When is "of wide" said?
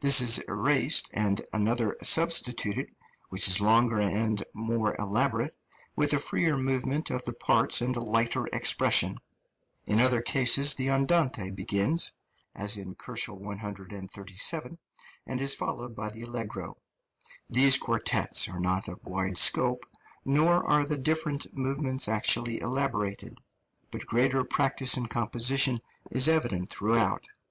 18.88-19.38